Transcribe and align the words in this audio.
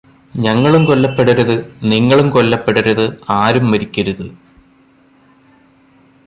ഞങ്ങളും 0.31 0.83
കൊല്ലപ്പെടരുത്, 0.85 1.53
നിങ്ങളും 1.83 2.29
കൊല്ലപ്പെടരുത്, 2.31 3.05
ആരും 3.29 3.71
മരിക്കരുത് 3.71 4.25